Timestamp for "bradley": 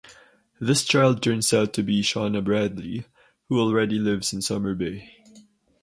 2.43-3.05